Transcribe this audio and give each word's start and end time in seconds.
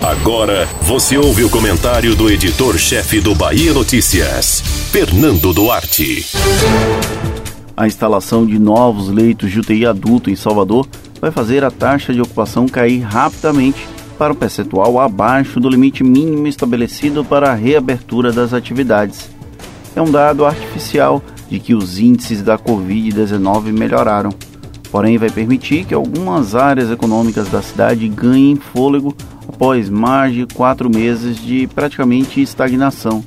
Agora 0.00 0.66
você 0.82 1.18
ouve 1.18 1.44
o 1.44 1.50
comentário 1.50 2.14
do 2.14 2.30
editor-chefe 2.30 3.20
do 3.20 3.34
Bahia 3.34 3.74
Notícias, 3.74 4.60
Fernando 4.90 5.52
Duarte. 5.52 6.24
A 7.76 7.86
instalação 7.86 8.46
de 8.46 8.58
novos 8.58 9.08
leitos 9.08 9.50
de 9.50 9.60
UTI 9.60 9.84
adulto 9.84 10.30
em 10.30 10.36
Salvador 10.36 10.88
vai 11.20 11.30
fazer 11.30 11.62
a 11.64 11.70
taxa 11.70 12.14
de 12.14 12.20
ocupação 12.20 12.66
cair 12.66 13.00
rapidamente 13.00 13.86
para 14.16 14.32
um 14.32 14.36
percentual 14.36 14.98
abaixo 14.98 15.60
do 15.60 15.68
limite 15.68 16.02
mínimo 16.02 16.46
estabelecido 16.46 17.22
para 17.24 17.50
a 17.50 17.54
reabertura 17.54 18.32
das 18.32 18.54
atividades. 18.54 19.28
É 19.94 20.00
um 20.00 20.10
dado 20.10 20.46
artificial 20.46 21.22
de 21.50 21.58
que 21.58 21.74
os 21.74 21.98
índices 21.98 22.42
da 22.42 22.58
Covid-19 22.58 23.72
melhoraram, 23.72 24.30
porém 24.90 25.18
vai 25.18 25.30
permitir 25.30 25.84
que 25.84 25.94
algumas 25.94 26.54
áreas 26.54 26.90
econômicas 26.90 27.48
da 27.48 27.60
cidade 27.60 28.08
ganhem 28.08 28.56
fôlego 28.56 29.14
após 29.50 29.90
mais 29.90 30.32
de 30.32 30.46
quatro 30.46 30.88
meses 30.88 31.36
de 31.36 31.66
praticamente 31.74 32.40
estagnação. 32.40 33.22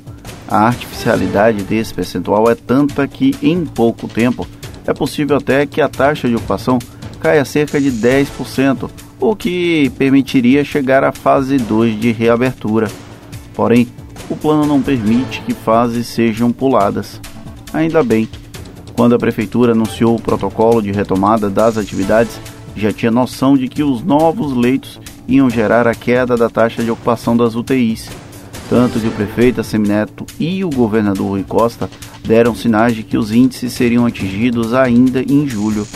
A 0.48 0.66
artificialidade 0.66 1.62
desse 1.62 1.94
percentual 1.94 2.50
é 2.50 2.54
tanta 2.54 3.06
que, 3.06 3.34
em 3.42 3.64
pouco 3.64 4.08
tempo, 4.08 4.46
é 4.86 4.92
possível 4.92 5.36
até 5.36 5.66
que 5.66 5.80
a 5.80 5.88
taxa 5.88 6.28
de 6.28 6.34
ocupação 6.34 6.78
caia 7.20 7.44
cerca 7.44 7.80
de 7.80 7.90
10%, 7.90 8.90
o 9.20 9.36
que 9.36 9.90
permitiria 9.96 10.64
chegar 10.64 11.04
à 11.04 11.12
fase 11.12 11.56
2 11.56 12.00
de 12.00 12.10
reabertura. 12.10 12.90
Porém, 13.54 13.86
o 14.28 14.36
plano 14.36 14.66
não 14.66 14.82
permite 14.82 15.40
que 15.42 15.54
fases 15.54 16.06
sejam 16.06 16.50
puladas. 16.50 17.20
Ainda 17.72 18.02
bem, 18.02 18.28
quando 18.96 19.14
a 19.14 19.18
prefeitura 19.18 19.72
anunciou 19.72 20.16
o 20.16 20.20
protocolo 20.20 20.82
de 20.82 20.92
retomada 20.92 21.50
das 21.50 21.76
atividades, 21.76 22.38
já 22.76 22.92
tinha 22.92 23.10
noção 23.10 23.56
de 23.56 23.68
que 23.68 23.82
os 23.82 24.02
novos 24.02 24.54
leitos 24.54 25.00
iam 25.28 25.48
gerar 25.48 25.86
a 25.86 25.94
queda 25.94 26.36
da 26.36 26.48
taxa 26.48 26.82
de 26.82 26.90
ocupação 26.90 27.36
das 27.36 27.54
UTIs. 27.54 28.10
Tanto 28.68 28.98
que 28.98 29.06
o 29.06 29.12
prefeito 29.12 29.60
Assemineto 29.60 30.24
e 30.38 30.64
o 30.64 30.70
governador 30.70 31.28
Rui 31.28 31.44
Costa 31.44 31.88
deram 32.26 32.54
sinais 32.54 32.96
de 32.96 33.02
que 33.02 33.18
os 33.18 33.30
índices 33.30 33.72
seriam 33.72 34.06
atingidos 34.06 34.72
ainda 34.72 35.22
em 35.22 35.46
julho. 35.46 35.86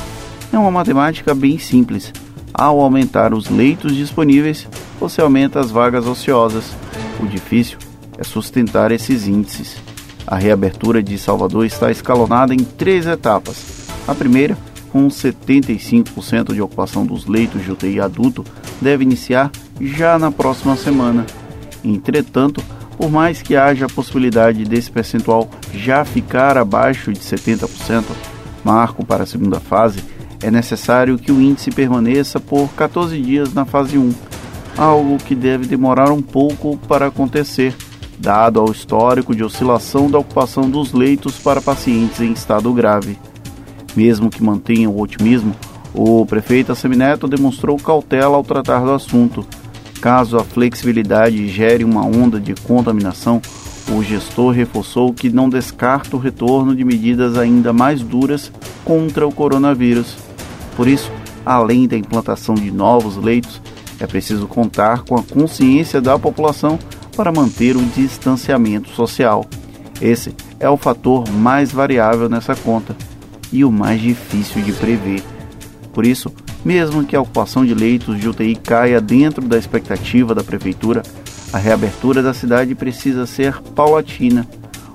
É 0.53 0.59
uma 0.59 0.71
matemática 0.71 1.35
bem 1.35 1.59
simples. 1.59 2.13
Ao 2.53 2.81
aumentar 2.81 3.33
os 3.33 3.49
leitos 3.49 3.95
disponíveis, 3.95 4.67
você 5.01 5.21
aumenta 5.21 5.61
as 5.61 5.71
vagas 5.71 6.07
ociosas. 6.07 6.65
O 7.21 7.27
difícil 7.27 7.79
é 8.19 8.25
sustentar 8.25 8.91
esses 8.91 9.27
índices. 9.27 9.77
A 10.27 10.37
reabertura 10.37 11.03
de 11.03 11.17
Salvador 11.19 11.65
está 11.65 11.91
escalonada 11.91 12.53
em 12.53 12.59
três 12.59 13.07
etapas. 13.07 13.87
A 14.07 14.15
primeira, 14.15 14.59
com 14.91 15.09
75% 15.09 16.53
de 16.53 16.61
ocupação 16.61 17.07
dos 17.07 17.27
leitos 17.27 17.63
de 17.63 17.73
UTI 17.73 18.01
adulto, 18.01 18.45
deve 18.81 19.05
iniciar 19.05 19.51
já 19.81 20.19
na 20.19 20.31
próxima 20.31 20.77
semana. 20.77 21.27
Entretanto, 21.85 22.63
por 22.97 23.11
mais 23.11 23.41
que 23.41 23.57
haja 23.57 23.87
a 23.87 23.89
possibilidade 23.89 24.65
desse 24.65 24.91
percentual 24.91 25.49
já 25.73 26.05
ficar 26.05 26.59
abaixo 26.59 27.13
de 27.13 27.21
70%, 27.21 28.05
marco 28.65 29.05
para 29.07 29.23
a 29.23 29.27
segunda 29.27 29.61
fase, 29.61 30.03
é 30.43 30.51
necessário 30.51 31.19
que 31.19 31.33
o 31.33 31.41
índice 31.41 31.71
permaneça 31.71 32.41
por 32.41 32.69
14 32.71 33.21
dias 33.21 33.55
na 33.55 33.65
fase 33.65 33.99
1, 33.99 34.13
algo 34.77 35.17
que 35.19 35.35
deve 35.35 35.67
demorar 35.67 36.11
um 36.11 36.23
pouco 36.23 36.77
para 36.89 37.07
acontecer, 37.07 37.75
dado 38.19 38.61
ao 38.61 38.71
histórico 38.71 39.35
de 39.35 39.45
oscilação 39.45 40.11
da 40.11 40.19
ocupação 40.19 40.69
dos 40.69 40.93
leitos 40.93 41.39
para 41.39 41.61
pacientes 41.61 42.21
em 42.21 42.33
estado 42.33 42.73
grave. 42.73 43.19
Mesmo 43.97 44.31
que 44.31 44.43
mantenha 44.43 44.91
o 44.91 45.01
otimismo, 45.01 45.55
o 45.95 46.25
prefeito 46.27 46.73
Assemineto 46.73 47.27
demonstrou 47.27 47.77
cautela 47.77 48.37
ao 48.37 48.45
tratar 48.45 48.81
do 48.81 48.93
assunto. 48.93 49.47
Caso 50.01 50.37
a 50.37 50.45
flexibilidade 50.45 51.49
gere 51.49 51.85
uma 51.85 52.05
onda 52.05 52.39
de 52.39 52.55
contaminação, 52.55 53.43
o 53.91 54.03
gestor 54.03 54.53
reforçou 54.53 55.13
que 55.13 55.31
não 55.31 55.49
descarta 55.49 56.15
o 56.15 56.19
retorno 56.19 56.75
de 56.77 56.85
medidas 56.85 57.37
ainda 57.37 57.73
mais 57.73 58.03
duras 58.03 58.53
contra 58.85 59.27
o 59.27 59.33
coronavírus. 59.33 60.15
Por 60.77 60.87
isso, 60.87 61.11
além 61.45 61.89
da 61.89 61.97
implantação 61.97 62.55
de 62.55 62.71
novos 62.71 63.17
leitos, 63.17 63.61
é 63.99 64.07
preciso 64.07 64.47
contar 64.47 65.03
com 65.03 65.17
a 65.17 65.23
consciência 65.23 66.01
da 66.01 66.19
população 66.19 66.79
para 67.17 67.33
manter 67.33 67.77
o 67.77 67.83
distanciamento 67.83 68.91
social. 68.91 69.45
Esse 70.01 70.35
é 70.61 70.69
o 70.69 70.77
fator 70.77 71.29
mais 71.29 71.73
variável 71.73 72.29
nessa 72.29 72.55
conta 72.55 72.95
e 73.53 73.65
o 73.65 73.73
mais 73.73 74.01
difícil 74.01 74.63
de 74.63 74.73
prever. 74.73 75.23
Por 75.93 76.07
isso, 76.07 76.33
mesmo 76.65 77.05
que 77.05 77.17
a 77.17 77.21
ocupação 77.21 77.65
de 77.65 77.75
leitos 77.75 78.19
de 78.19 78.29
UTI 78.29 78.55
caia 78.57 79.01
dentro 79.01 79.47
da 79.47 79.59
expectativa 79.59 80.35
da 80.35 80.45
prefeitura, 80.45 81.03
a 81.53 81.59
reabertura 81.59 82.23
da 82.23 82.35
cidade 82.35 82.75
precisa 82.75 83.27
ser 83.27 83.61
paulatina. 83.75 84.47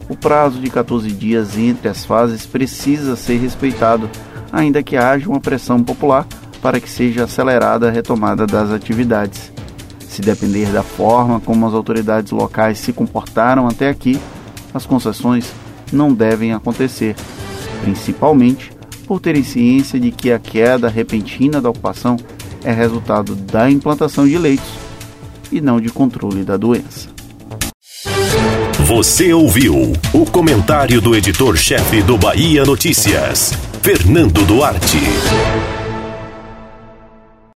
O 0.09 0.15
prazo 0.15 0.59
de 0.59 0.69
14 0.69 1.09
dias 1.11 1.57
entre 1.57 1.87
as 1.87 2.05
fases 2.05 2.45
precisa 2.45 3.15
ser 3.15 3.37
respeitado, 3.37 4.09
ainda 4.51 4.83
que 4.83 4.97
haja 4.97 5.29
uma 5.29 5.39
pressão 5.39 5.83
popular 5.83 6.27
para 6.61 6.79
que 6.79 6.89
seja 6.89 7.23
acelerada 7.23 7.87
a 7.87 7.91
retomada 7.91 8.45
das 8.45 8.69
atividades. 8.71 9.51
Se 9.99 10.21
depender 10.21 10.67
da 10.67 10.83
forma 10.83 11.39
como 11.39 11.65
as 11.65 11.73
autoridades 11.73 12.31
locais 12.31 12.77
se 12.77 12.93
comportaram 12.93 13.67
até 13.67 13.89
aqui, 13.89 14.19
as 14.73 14.85
concessões 14.85 15.51
não 15.91 16.13
devem 16.13 16.53
acontecer, 16.53 17.15
principalmente 17.81 18.71
por 19.03 19.19
terem 19.19 19.43
ciência 19.43 19.99
de 19.99 20.11
que 20.11 20.31
a 20.31 20.39
queda 20.39 20.89
repentina 20.89 21.61
da 21.61 21.69
ocupação 21.69 22.17
é 22.63 22.71
resultado 22.71 23.35
da 23.35 23.69
implantação 23.69 24.27
de 24.27 24.37
leitos 24.37 24.71
e 25.51 25.61
não 25.61 25.79
de 25.79 25.89
controle 25.89 26.43
da 26.43 26.57
doença. 26.57 27.09
Você 28.85 29.33
ouviu 29.33 29.93
o 30.13 30.25
comentário 30.25 30.99
do 30.99 31.15
editor-chefe 31.15 32.01
do 32.01 32.17
Bahia 32.17 32.65
Notícias, 32.65 33.53
Fernando 33.81 34.45
Duarte. 34.45 34.99